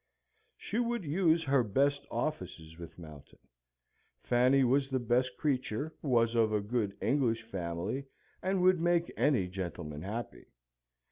[0.57, 3.37] She would use her best offices with Mountain.
[4.23, 8.05] Fanny was the best creature, was of a good English family,
[8.41, 10.47] and would make any gentleman happy.